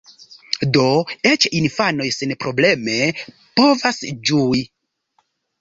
Do 0.77 0.85
eĉ 1.31 1.45
infanoj 1.59 2.09
senprobleme 2.17 2.97
povas 3.63 4.03
ĝui. 4.31 4.65